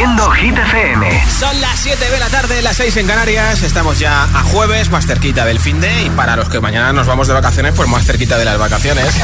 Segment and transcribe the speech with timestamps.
[0.00, 1.24] haciendo Hit FM.
[1.38, 3.62] Son las 7 de la tarde, las 6 en Canarias.
[3.62, 6.04] Estamos ya a jueves, más cerquita del fin de.
[6.04, 9.14] Y para los que mañana nos vamos de vacaciones, pues más cerquita de las vacaciones.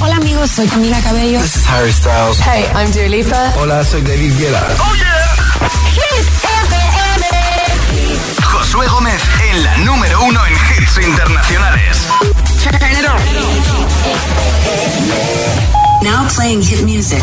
[0.00, 1.40] Hola amigos, soy Camila Cabello.
[1.40, 2.40] This is Harry Styles.
[2.40, 3.52] Hey, I'm Dua Lipa.
[3.60, 4.66] Hola, soy David Guetta.
[4.80, 5.36] ¡Oh, yeah!
[5.92, 6.26] Hit
[6.66, 7.26] FM.
[8.42, 9.22] Josué Gómez
[9.52, 12.08] en la número uno en hits internacionales.
[12.60, 13.20] Turn it on.
[16.02, 17.22] Now playing hit music.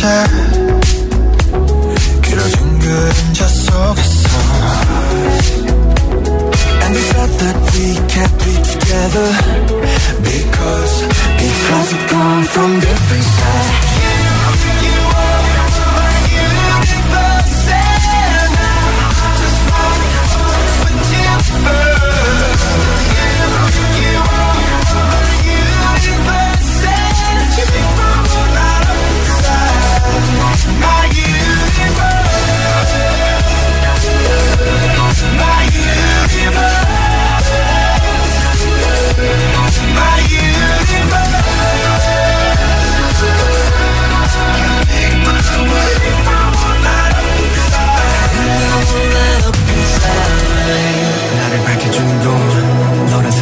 [0.00, 0.02] 변했었지
[2.22, 4.28] 길어진 그림자 속에서
[6.82, 9.28] And we felt that we can't be together
[10.22, 11.02] Because,
[11.36, 13.69] because we've gone from different sides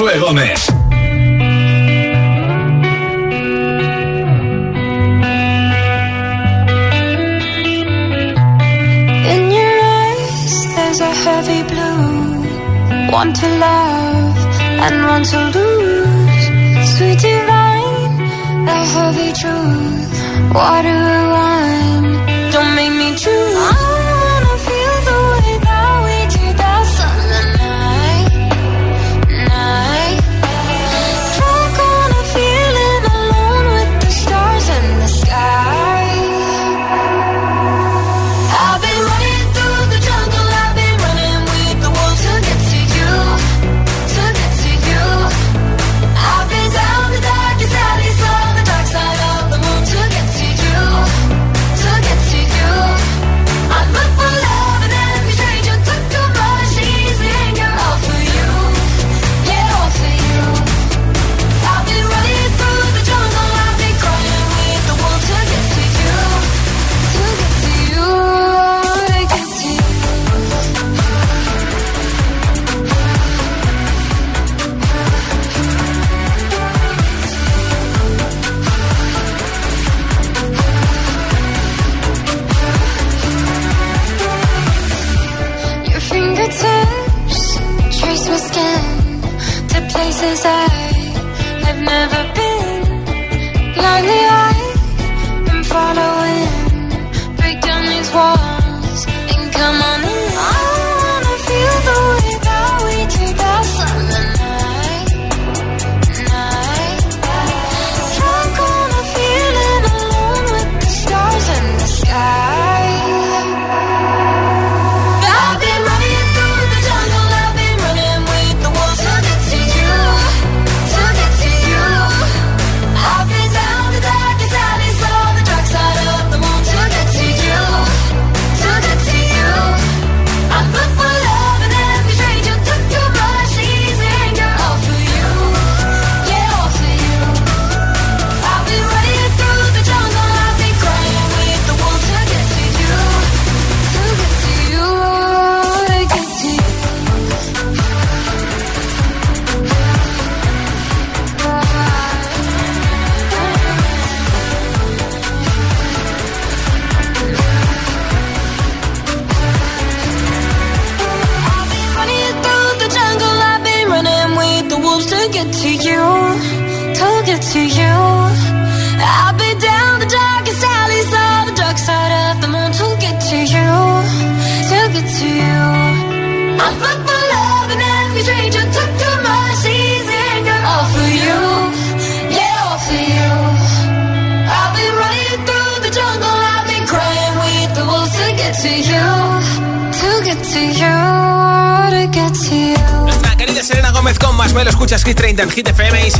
[0.00, 0.68] Josué Gómez.
[9.32, 13.10] In your eyes, there's a heavy blue.
[13.12, 14.38] One to love
[14.84, 16.44] and one to lose.
[16.96, 18.20] Sweet divine,
[18.68, 20.54] a heavy truth.
[20.54, 21.19] Water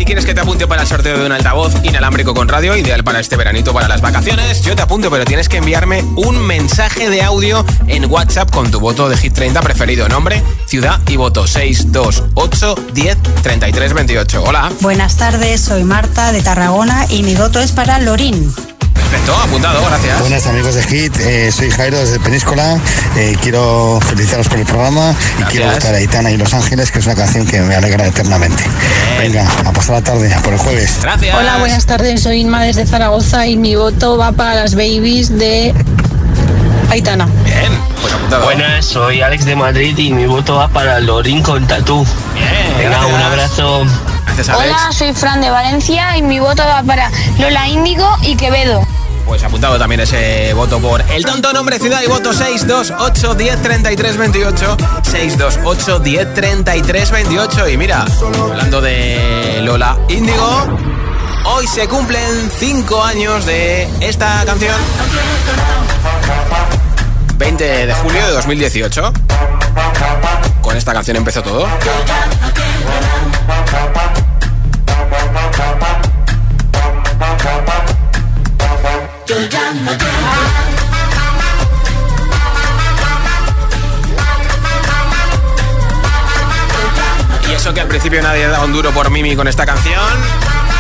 [0.01, 3.05] Si quieres que te apunte para el sorteo de un altavoz inalámbrico con radio, ideal
[3.05, 7.11] para este veranito para las vacaciones, yo te apunto, pero tienes que enviarme un mensaje
[7.11, 11.47] de audio en WhatsApp con tu voto de Hit 30 preferido, nombre, ciudad y voto
[11.47, 14.43] 628 10 33 28.
[14.43, 14.73] Hola.
[14.81, 18.55] Buenas tardes, soy Marta de Tarragona y mi voto es para Lorín.
[19.11, 20.21] Perfecto, apuntado, gracias.
[20.21, 22.79] Buenas amigos de Hit, eh, soy Jairo desde Peníscola.
[23.17, 27.01] Eh, quiero felicitaros por el programa y quiero votar a Itana y Los Ángeles, que
[27.01, 28.63] es una canción que me alegra eternamente.
[29.19, 29.33] Bien.
[29.33, 31.01] Venga, a pasar la tarde, por el jueves.
[31.03, 31.35] Gracias.
[31.35, 35.75] Hola, buenas tardes, soy Inma desde Zaragoza y mi voto va para las babies de
[36.91, 37.27] Aitana.
[37.45, 38.45] Bien, pues apuntado.
[38.45, 42.07] Buenas, soy Alex de Madrid y mi voto va para Lorín con Tatú.
[42.35, 42.87] Bien.
[42.87, 43.83] Un abrazo.
[44.25, 48.87] Gracias, Hola, soy Fran de Valencia y mi voto va para Lola Índigo y Quevedo.
[49.31, 54.17] Pues apuntado también ese voto por el tonto nombre ciudad y voto 628 10 33
[54.17, 58.05] 28 628 10 33 28 y mira,
[58.51, 60.67] hablando de Lola Índigo,
[61.45, 64.75] hoy se cumplen 5 años de esta canción.
[67.37, 69.13] 20 de julio de 2018.
[70.61, 71.69] Con esta canción empezó todo.
[87.49, 90.01] Y eso que al principio nadie da un duro por Mimi con esta canción.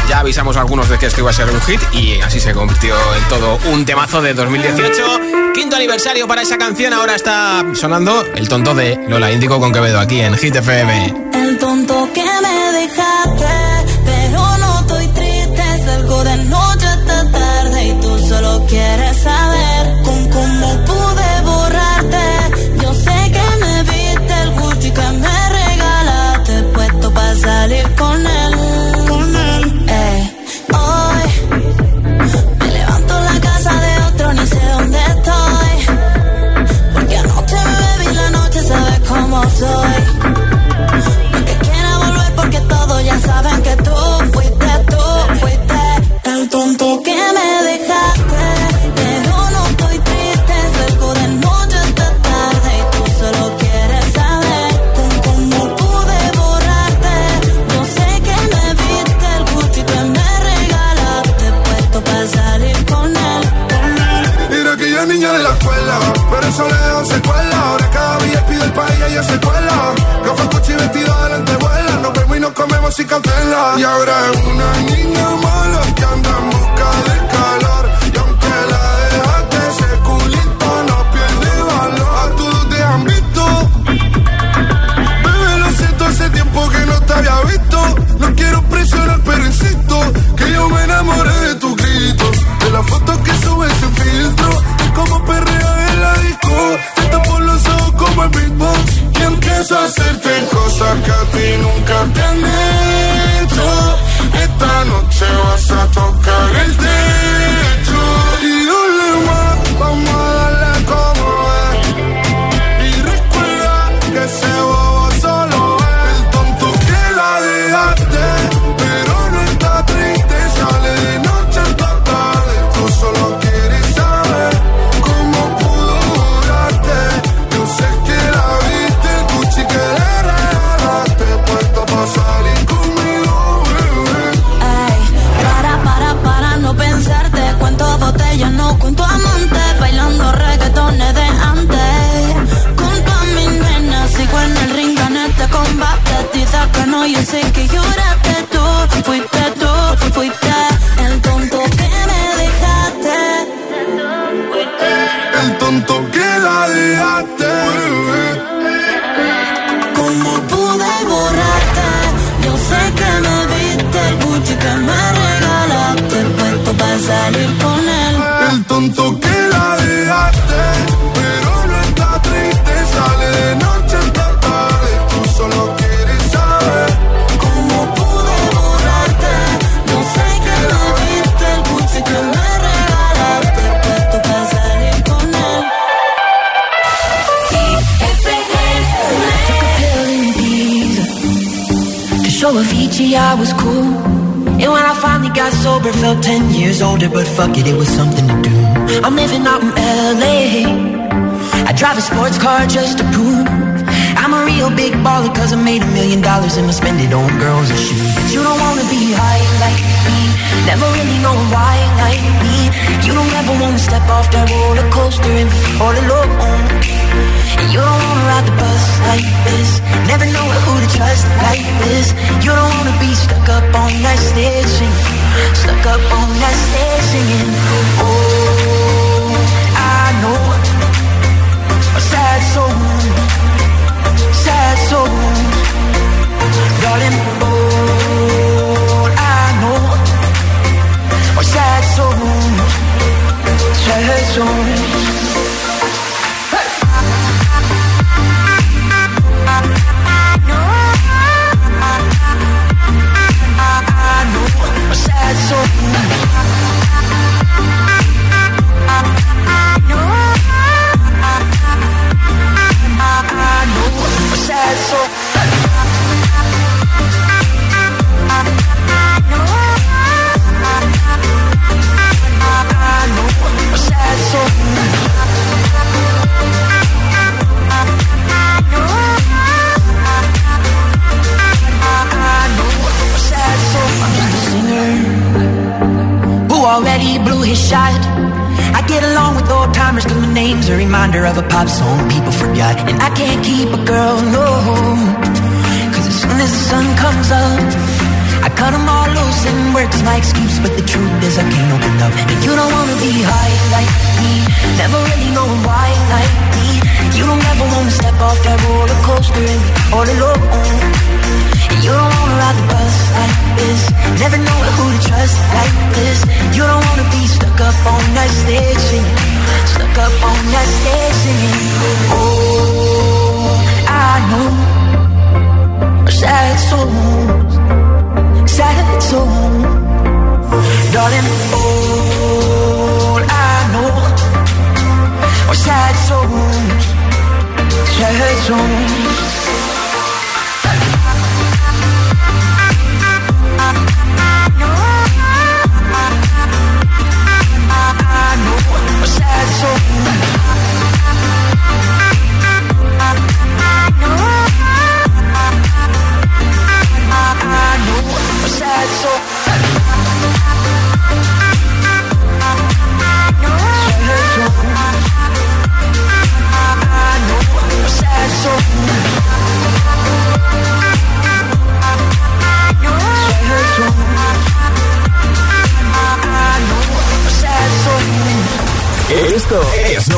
[0.09, 2.97] Ya avisamos algunos de que esto iba a ser un hit y así se convirtió
[3.16, 5.21] en todo un temazo de 2018.
[5.54, 6.92] Quinto aniversario para esa canción.
[6.92, 11.14] Ahora está sonando el tonto de Lola Índico con Quevedo aquí en Hit FM.
[11.35, 13.79] El tonto que me dejaste.
[18.71, 19.39] quieres saber.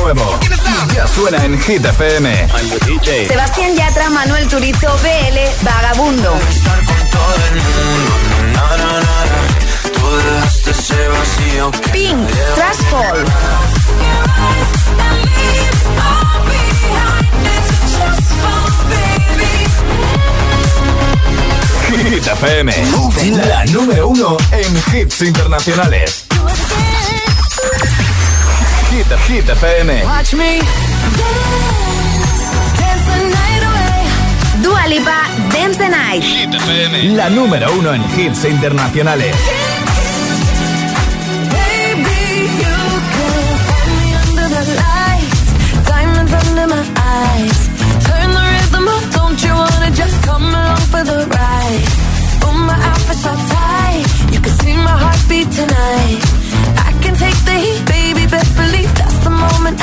[0.03, 0.39] Nuevo.
[0.93, 2.47] Ya suena en Hit FM.
[3.27, 6.37] Sebastián Yatra, Manuel Turizo, BL, Vagabundo.
[11.91, 13.25] Pink, Trashfall.
[22.09, 22.73] Hit FM.
[23.47, 26.25] La número uno en hits internacionales.
[29.03, 29.89] Hit, Hit FM.
[30.05, 30.59] Watch me.
[32.79, 33.99] Dance the night away.
[34.63, 35.19] Dua Lipa,
[35.51, 36.23] Dance the Night.
[36.23, 37.15] Hit FM.
[37.17, 39.35] La número uno en hits internacionales.
[41.51, 42.79] Baby, you
[43.11, 45.41] can find me under the lights,
[45.85, 47.57] diamonds under my eyes.
[48.07, 51.85] Turn the rhythm up, don't you wanna just come along for the ride?
[52.45, 56.22] Oh, my outfit's all tight, you can see my heartbeat tonight.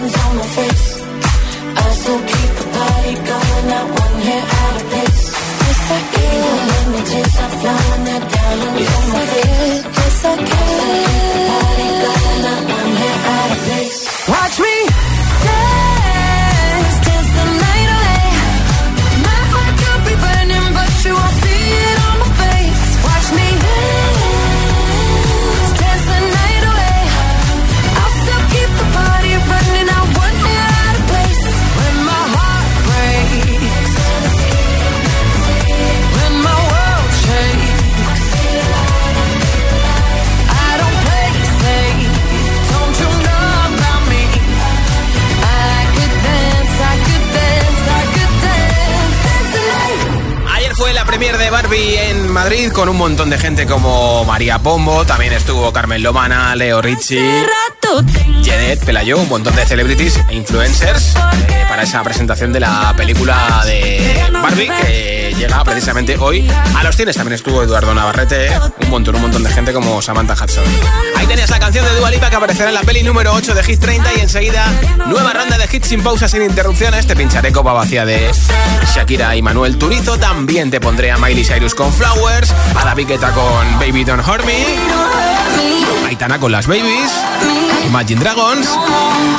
[0.00, 0.37] hands on
[51.48, 56.02] de Barbie en Madrid con un montón de gente como María Pombo, también estuvo Carmen
[56.02, 57.18] Lomana, Leo Ricci,
[58.42, 63.62] Jedet, Pelayo, un montón de celebrities e influencers eh, para esa presentación de la película
[63.64, 67.16] de Barbie que llega precisamente hoy a los cines.
[67.16, 68.50] También estuvo Eduardo Navarrete,
[68.82, 70.64] un montón, un montón de gente como Samantha Hudson.
[71.16, 73.62] Ahí tenías la canción de Dua Lipa que aparecerá en la peli número 8 de
[73.62, 74.66] Hit 30 y enseguida
[75.06, 77.06] nueva ronda de hits sin pausa, sin interrupciones.
[77.06, 78.30] Te pincharé copa vacía de
[78.94, 80.18] Shakira y Manuel Turizo.
[80.18, 84.44] También te pondré a Miley Cyrus con Flowers, a la Viqueta con Baby Don't Hurt
[84.44, 84.66] Me,
[86.06, 87.12] Aitana con las Babies,
[87.86, 88.68] Imagine Dragons,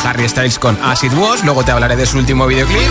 [0.04, 1.43] Harry Styles con Acid Wash.
[1.43, 2.82] Luego te hablaré de su último videoclip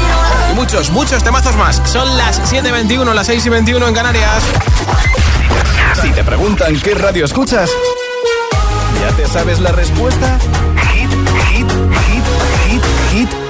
[0.50, 1.82] y muchos, muchos temazos más.
[1.84, 4.42] Son las 7.21, las 6.21 en Canarias.
[6.00, 7.70] Si te preguntan qué radio escuchas,
[9.00, 10.38] ¿ya te sabes la respuesta?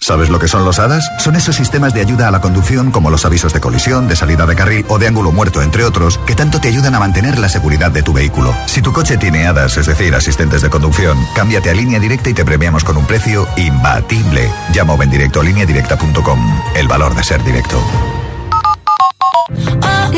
[0.00, 1.10] ¿Sabes lo que son los HADAS?
[1.18, 4.46] Son esos sistemas de ayuda a la conducción como los avisos de colisión, de salida
[4.46, 7.50] de carril o de ángulo muerto, entre otros, que tanto te ayudan a mantener la
[7.50, 8.54] seguridad de tu vehículo.
[8.66, 12.34] Si tu coche tiene HADAS, es decir, asistentes de conducción, cámbiate a línea directa y
[12.34, 14.50] te premiamos con un precio imbatible.
[14.72, 16.60] Llama o ven directo a lineadirecta.com.
[16.74, 17.80] El valor de ser directo.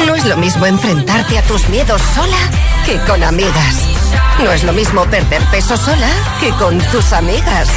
[0.06, 2.38] No es lo mismo enfrentarte a tus miedos sola
[2.86, 3.88] que con amigas.
[4.42, 6.08] No es lo mismo perder peso sola
[6.40, 7.68] que con tus amigas.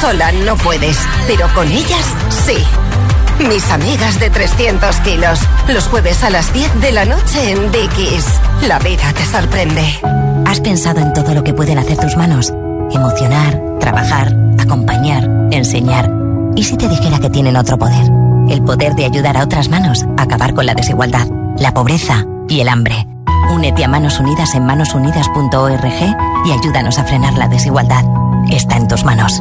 [0.00, 2.56] Sola no puedes, pero con ellas sí.
[3.46, 5.40] Mis amigas de 300 kilos.
[5.68, 8.24] Los jueves a las 10 de la noche en Dickies.
[8.66, 10.00] La vida te sorprende.
[10.46, 12.50] ¿Has pensado en todo lo que pueden hacer tus manos?
[12.90, 16.10] Emocionar, trabajar, acompañar, enseñar.
[16.56, 18.10] ¿Y si te dijera que tienen otro poder?
[18.48, 21.26] El poder de ayudar a otras manos a acabar con la desigualdad,
[21.58, 23.06] la pobreza y el hambre.
[23.52, 28.04] Únete a Manos Unidas en manosunidas.org y ayúdanos a frenar la desigualdad.
[28.48, 29.32] Está en tus manos.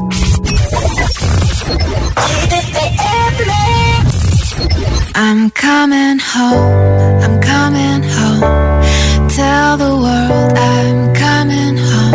[5.16, 9.30] I'm coming home, I'm coming home.
[9.30, 12.14] Tell the world I'm coming home.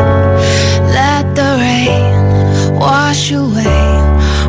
[0.99, 3.95] Let the rain wash away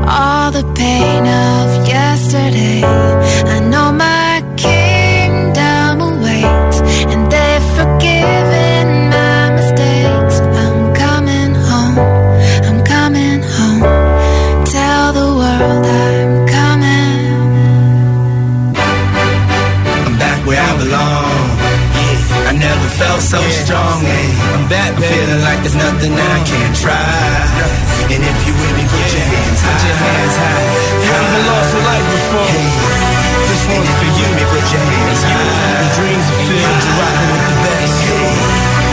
[0.07, 2.81] all the pain of yesterday.
[23.15, 24.03] Felt so strong.
[24.03, 24.55] Yeah.
[24.55, 26.99] I'm back, I'm feeling like there's nothing I can't try.
[28.11, 29.71] And if you with me, put your hands high.
[29.71, 30.65] Put your hands high.
[30.99, 32.55] You haven't lost a life before.
[33.47, 34.27] This one's for you.
[34.35, 35.79] Me put your hands high.
[35.79, 36.81] The dreams are filled.
[36.83, 37.95] You're rocking with the best.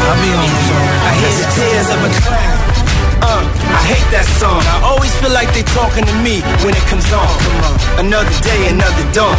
[0.06, 0.88] I'll be on song.
[1.02, 2.58] I hear the tears of a clown.
[3.22, 4.62] Uh, I hate that song.
[4.66, 7.30] I always feel like they talking to me when it comes on.
[7.98, 9.38] Another day, another dawn.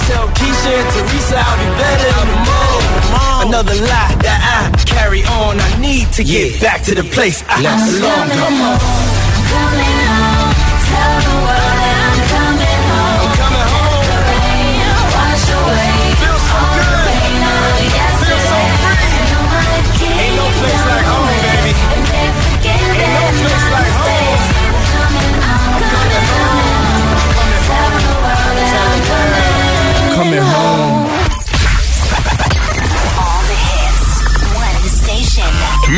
[6.11, 8.29] I need to get back to the place I belong.
[8.35, 8.79] Come on.
[9.47, 9.90] Coming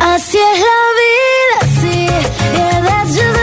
[0.00, 2.06] Así es la vida, sí,
[2.56, 3.39] yeah,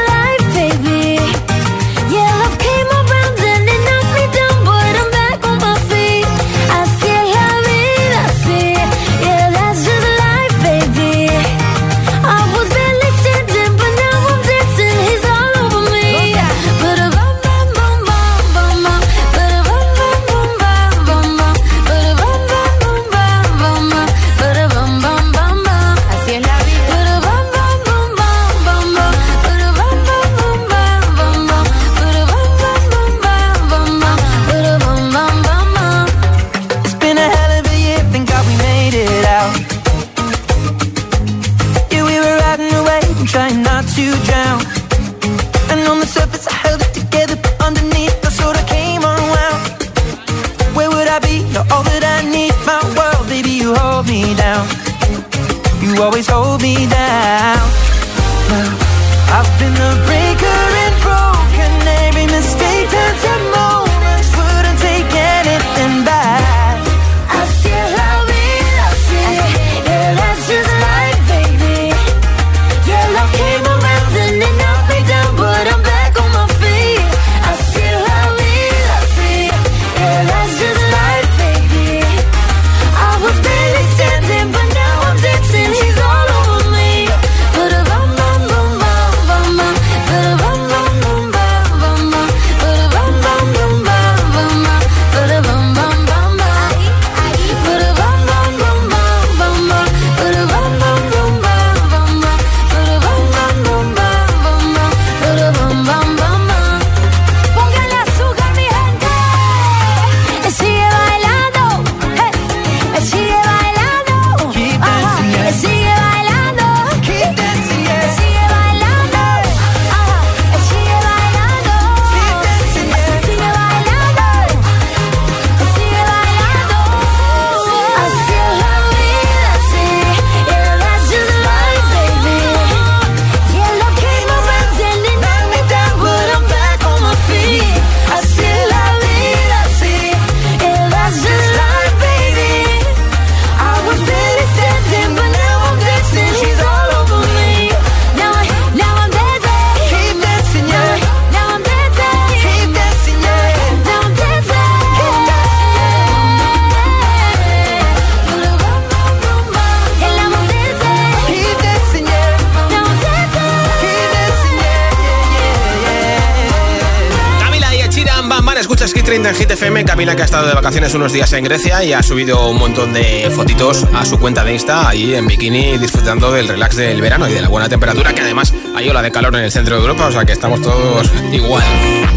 [170.67, 174.43] vacaciones unos días en Grecia y ha subido un montón de fotitos a su cuenta
[174.43, 178.13] de Insta, ahí en bikini, disfrutando del relax del verano y de la buena temperatura,
[178.13, 180.61] que además hay ola de calor en el centro de Europa, o sea que estamos
[180.61, 181.63] todos igual.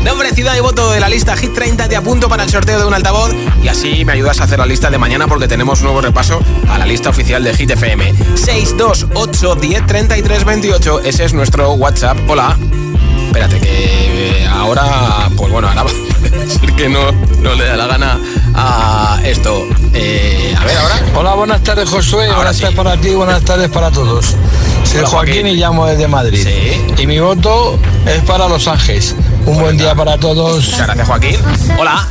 [0.02, 2.86] Nombre, ciudad y voto de la lista Hit 30 te apunto para el sorteo de
[2.86, 3.30] un altavoz
[3.62, 6.40] y así me ayudas a hacer la lista de mañana porque tenemos un nuevo repaso
[6.68, 8.12] a la lista oficial de Hit FM.
[8.34, 12.18] 628 10 33 28, ese es nuestro WhatsApp.
[12.26, 12.58] Hola.
[13.28, 17.76] Espérate, que eh, ahora, pues bueno, ahora va a decir que no, no le da
[17.76, 18.18] la gana
[18.54, 19.66] a esto.
[19.94, 20.94] Eh, a ver, ahora.
[21.16, 22.32] Hola, buenas tardes, Josué.
[22.32, 24.36] buenas tardes para ti, buenas tardes para todos.
[24.84, 25.46] Soy Hola, Joaquín, Joaquín.
[25.48, 26.46] y llamo desde Madrid.
[26.98, 29.14] Y mi voto es para Los Ángeles.
[29.46, 30.64] Un buen día para todos.
[30.64, 31.36] Muchas gracias, Joaquín.
[31.78, 32.06] Hola.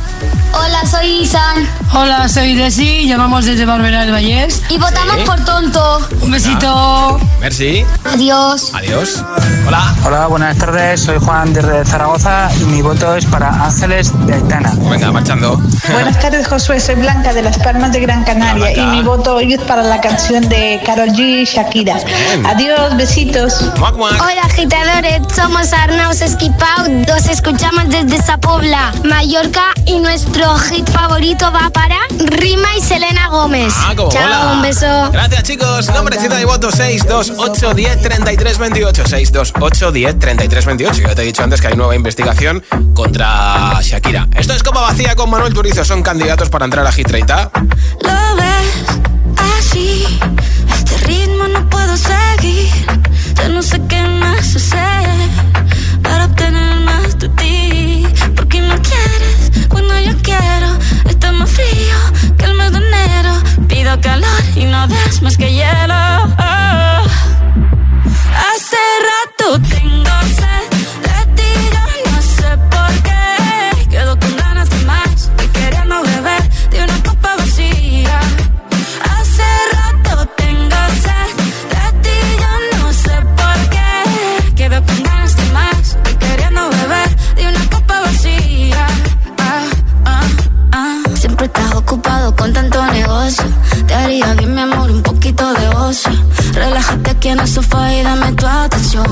[0.52, 1.68] Hola, soy Isan.
[1.92, 4.62] Hola, soy Desi, llamamos desde Barbera del Vallés.
[4.68, 5.22] Y votamos Sí.
[5.26, 6.08] por tonto.
[6.20, 7.18] Un besito.
[7.40, 7.84] Merci.
[8.04, 8.72] Adiós.
[8.74, 9.24] Adiós.
[9.66, 9.94] Hola.
[10.04, 11.02] Hola, buenas tardes.
[11.02, 14.72] Soy Juan desde Zaragoza y mi voto es para Ángeles de Aitana.
[14.88, 15.56] Venga, marchando.
[15.92, 16.80] Buenas tardes, Josué.
[16.80, 20.00] Soy Blanca de Las Palmas de Gran Canaria y mi voto hoy es para la
[20.00, 21.96] canción de Carol G y Shakira.
[22.44, 23.54] Adiós, besitos.
[23.80, 25.20] Hola, agitadores.
[25.34, 26.86] Somos Arnaus Esquipau.
[27.08, 29.62] Los escuchamos desde Zapobla, Mallorca.
[29.86, 33.74] Y nuestro hit favorito va para Rima y Selena Gómez.
[33.76, 34.52] Ah, como Chao, mola.
[34.54, 35.10] un beso.
[35.12, 35.88] Gracias, chicos.
[35.90, 39.06] Nombre, ciudad y voto 628 10 33 28.
[39.06, 41.02] 628 10 33 28.
[41.02, 42.62] Ya te he dicho antes que hay nueva investigación
[42.94, 44.28] contra Shakira.
[44.34, 45.84] Esto es Copa Vacía con Manuel Turizo.
[45.84, 47.50] Son candidatos para entrar a Hit 30.
[48.00, 49.00] Lo ves
[49.58, 50.06] así,
[50.72, 51.28] este
[51.70, 52.70] puedo seguir.
[53.34, 55.08] Ya no sé qué más hacer
[56.02, 58.06] para obtener más de ti.
[58.34, 60.68] Porque no quieres cuando yo quiero.
[61.08, 61.98] Está más frío
[62.36, 63.32] que el mes de enero.
[63.68, 65.94] Pido calor y no das más que hielo.
[66.38, 67.02] Oh.
[68.48, 70.69] Hace rato tengo sed
[97.40, 99.06] en el sofá y dame tu atención.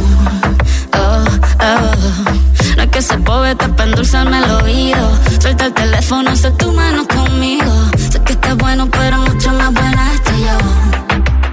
[0.95, 1.24] Oh,
[1.61, 2.76] oh.
[2.76, 5.11] No es que se poeta para endulzarme el oído.
[5.41, 7.72] Suelta el teléfono, sé tu mano conmigo.
[8.11, 10.59] Sé que estás bueno, pero mucho más buena estoy yo.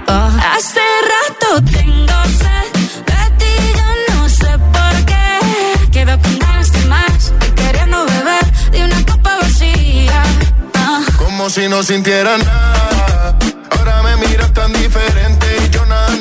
[0.08, 0.30] Oh.
[0.54, 1.48] Hace rato
[1.78, 2.66] tengo sed
[3.10, 5.90] de ti, yo no sé por qué.
[5.90, 10.22] Quedo con ganas de más queriendo beber de una copa vacía.
[11.18, 13.38] Como si no sintiera nada.
[13.70, 15.35] Ahora me miras tan diferente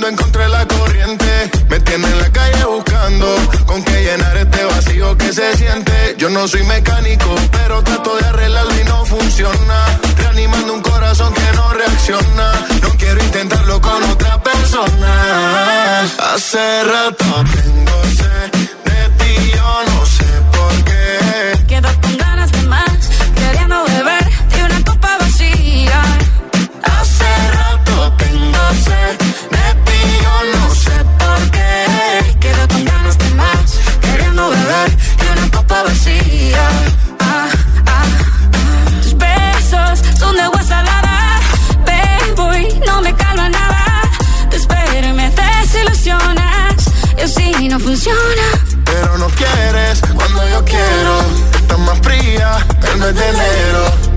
[0.05, 1.51] nadando en contra de la corriente.
[1.69, 3.27] Me tiene en la calle buscando
[3.65, 6.15] con qué llenar este vacío que se siente.
[6.17, 9.99] Yo no soy mecánico, pero trato de arreglarlo y no funciona.
[10.17, 12.51] Reanimando un corazón que no reacciona.
[12.81, 16.01] No quiero intentarlo con otra persona.
[16.33, 18.51] Hace rato tengo sed
[18.85, 21.65] de ti, yo no sé por qué.
[21.67, 24.24] Quedo con ganas de más, queriendo beber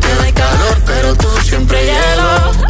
[0.01, 2.68] Te doy calor, pero tú siempre hielo.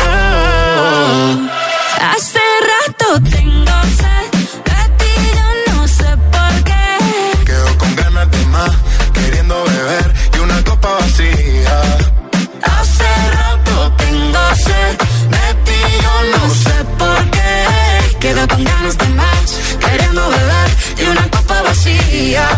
[21.88, 22.48] Vacía.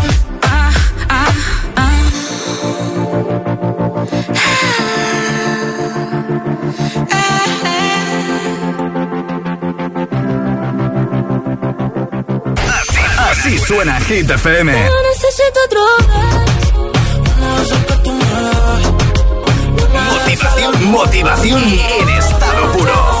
[0.43, 0.71] Ah,
[1.09, 1.33] ah,
[1.75, 2.01] ah.
[13.29, 14.71] Así suena Hit FM.
[14.71, 15.81] No necesito otro
[20.11, 23.20] Motivación, motivación en estado puro.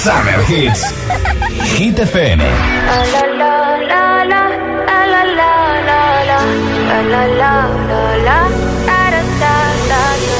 [0.00, 0.80] Summer Hits.
[1.76, 2.40] Hit FM.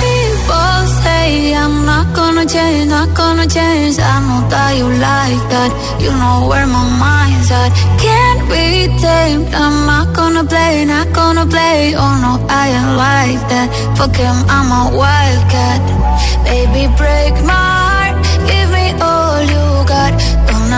[0.00, 4.00] People say I'm not gonna change, not gonna change.
[4.00, 5.70] I know that you like that.
[6.00, 7.70] You know where my mind's at.
[8.00, 9.52] Can't be tamed.
[9.52, 11.92] I'm not gonna play, not gonna play.
[12.02, 13.68] Oh no, I ain't like that.
[13.98, 15.80] Fuck him, I'm a wildcat.
[16.48, 17.59] Baby, break my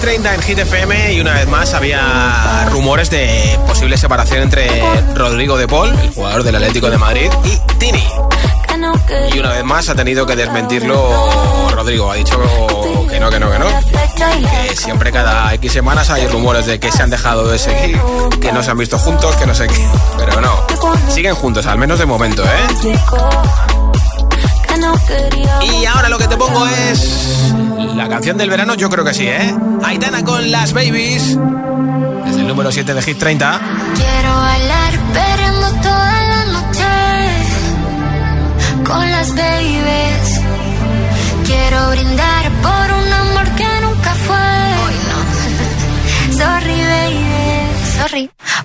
[0.00, 4.82] 30 en Hit FM y una vez más había rumores de posible separación entre
[5.14, 8.04] Rodrigo de Paul, el jugador del Atlético de Madrid, y Tini.
[9.34, 12.10] Y una vez más ha tenido que desmentirlo Rodrigo.
[12.10, 12.40] Ha dicho
[13.10, 13.66] que no, que no, que no.
[14.68, 18.00] Que siempre cada X semanas hay rumores de que se han dejado de seguir,
[18.40, 19.86] que no se han visto juntos, que no sé qué.
[20.16, 20.64] Pero no,
[21.10, 22.96] siguen juntos, al menos de momento, ¿eh?
[25.62, 27.52] Y ahora lo que te pongo es
[28.00, 29.54] la canción del verano, yo creo que sí, ¿eh?
[29.84, 31.36] Aitana con las babies.
[32.24, 33.60] Desde el número 7 de Hit 30.
[33.94, 36.92] Quiero bailar perreando toda la noche
[38.86, 40.40] con las babies.
[41.44, 44.48] Quiero brindar por un amor que nunca fue.
[44.86, 46.38] Hoy no.
[46.38, 47.20] Sorry, baby.
[47.98, 48.30] Sorry.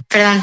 [0.00, 0.42] perdón.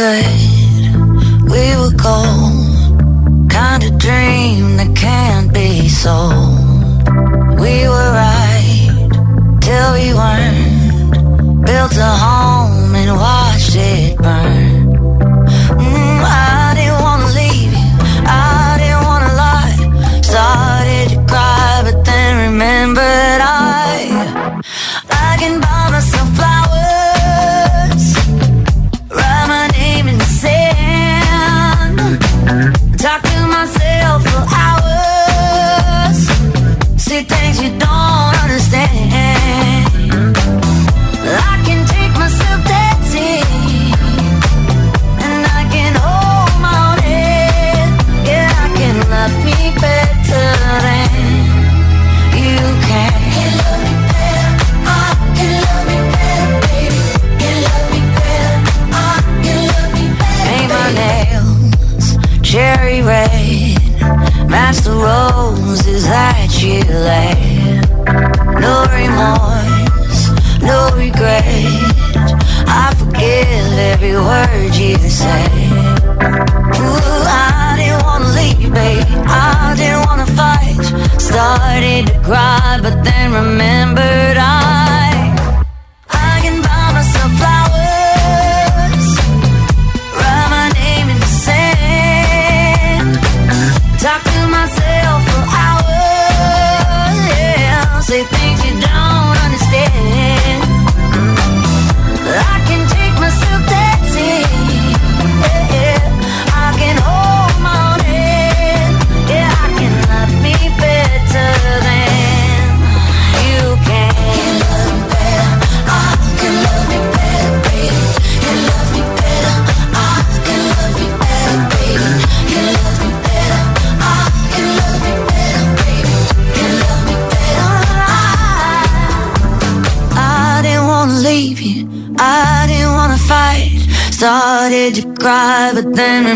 [0.00, 0.29] good.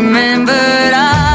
[0.05, 1.34] Remembered I.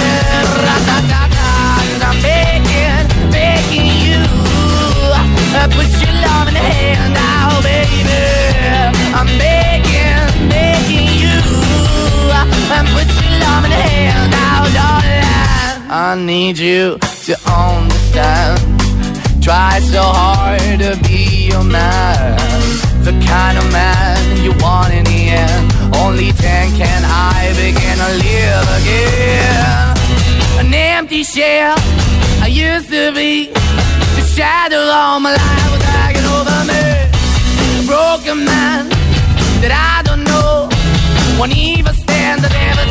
[5.53, 8.21] Uh, put your love in the hand out, baby.
[9.13, 11.37] I'm begging, begging you.
[12.31, 15.91] Uh, and put your love in the hand out, darling.
[15.91, 16.97] I need you
[17.27, 18.59] to understand.
[19.43, 22.37] Try so hard to be your man.
[23.03, 25.95] The kind of man you want in the end.
[25.95, 30.65] Only then can I begin to live again.
[30.65, 31.75] An empty shell
[32.41, 33.51] I used to be.
[34.31, 37.85] The shadow all my life was hanging over me.
[37.85, 38.87] Broken man
[39.59, 40.69] that I don't know.
[41.37, 42.90] Won't even stand, that never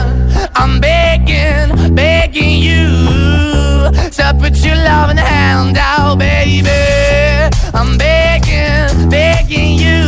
[0.55, 6.69] I'm begging, begging you to put your loving hand out, baby.
[7.73, 10.01] I'm begging, begging you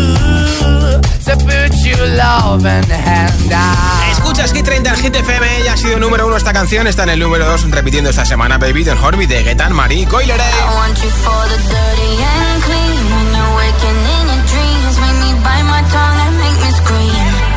[1.26, 4.12] to put your loving hand out.
[4.12, 5.64] Escuchas Hit 30 en Hit FM.
[5.64, 6.88] Ya ha sido número uno esta canción.
[6.88, 10.44] Está en el número 2 repitiendo esta semana, baby, del Horby de Getan Marie Coileré.
[10.44, 10.46] Eh.
[10.46, 13.04] I want you for the dirty and clean.
[13.14, 17.54] When you're waking in your dreams, make me bite my tongue and make me scream.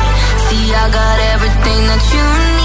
[0.49, 2.56] See, I got everything that you need.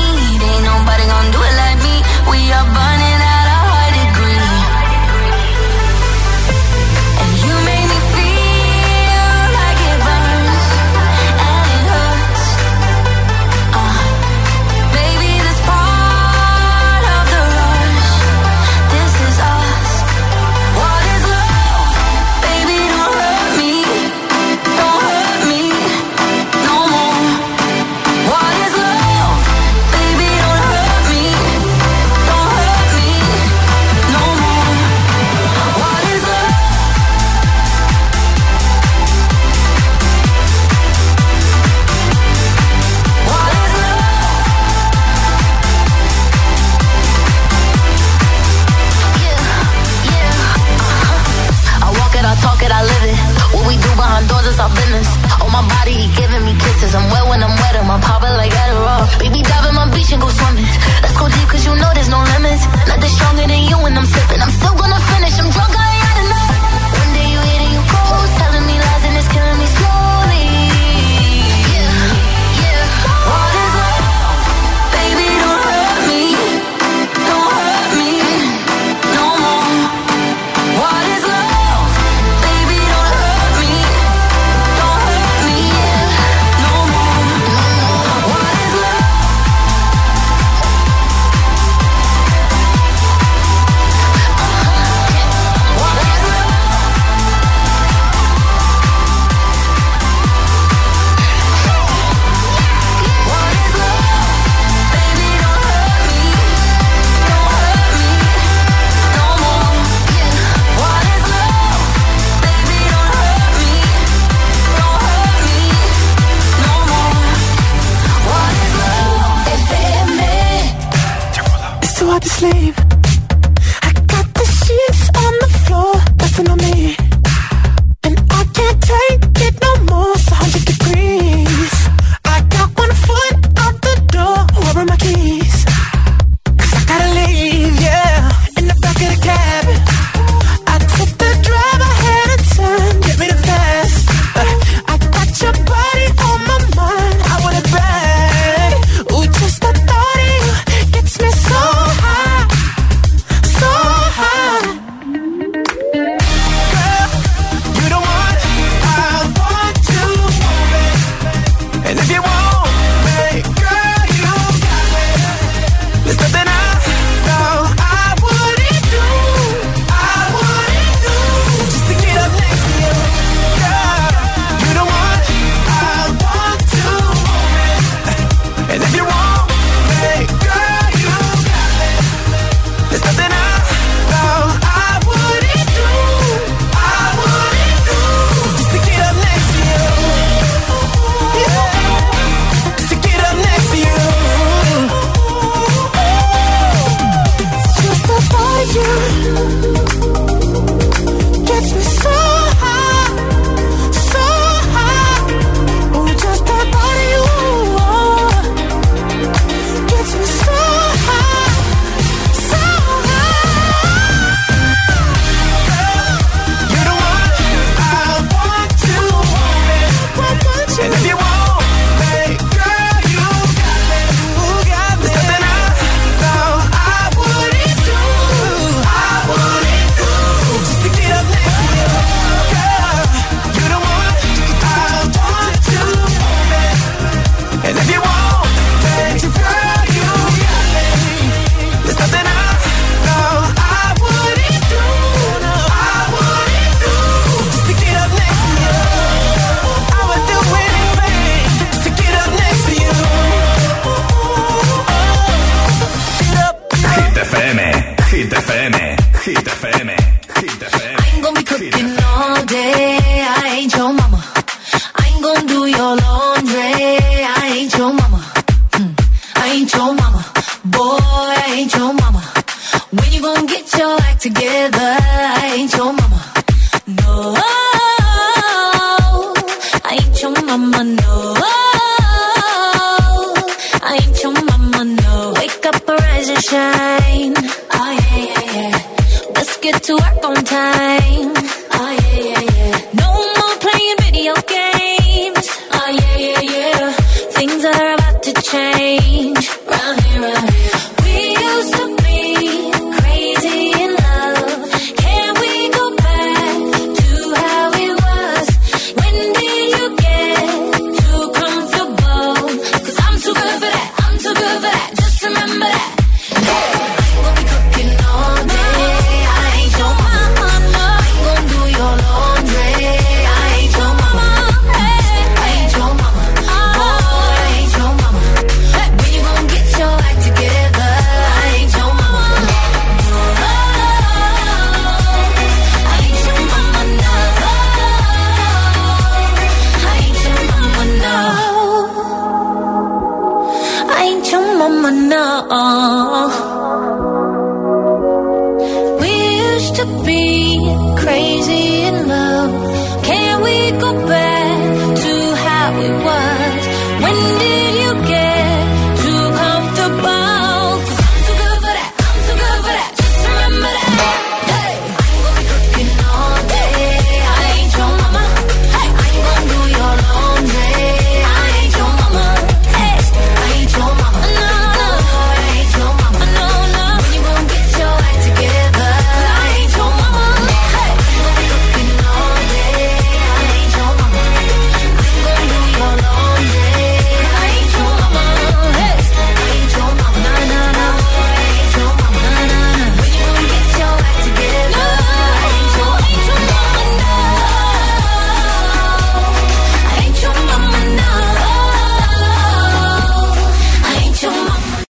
[54.13, 55.09] behind doors, it's all business.
[55.41, 56.93] Oh my body, he giving me kisses.
[56.93, 59.09] I'm wet when I'm wet, I'm popping like Adderall.
[59.17, 60.69] Baby, dive in my beach and go swimming.
[61.01, 62.65] Let's go deep, cause you know there's no limits.
[62.93, 63.79] Nothing stronger than you